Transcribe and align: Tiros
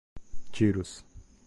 Tiros 0.51 1.05